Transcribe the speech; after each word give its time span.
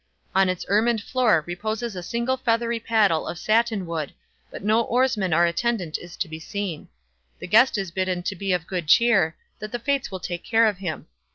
On 0.33 0.49
its 0.49 0.65
ermined 0.67 1.03
floor 1.03 1.43
reposes 1.45 1.95
a 1.95 2.01
single 2.01 2.35
feathery 2.35 2.79
paddle 2.79 3.27
of 3.27 3.37
satin 3.37 3.85
wood; 3.85 4.11
but 4.49 4.63
no 4.63 4.81
oarsmen 4.81 5.31
or 5.31 5.45
attendant 5.45 5.99
is 5.99 6.17
to 6.17 6.27
be 6.27 6.39
seen. 6.39 6.87
The 7.37 7.45
guest 7.45 7.77
is 7.77 7.91
bidden 7.91 8.23
to 8.23 8.35
be 8.35 8.51
of 8.51 8.65
good 8.65 8.87
cheer—that 8.87 9.71
the 9.71 9.77
fates 9.77 10.09
will 10.09 10.19
take 10.19 10.43
care 10.43 10.65
of 10.65 10.79
him. 10.79 11.05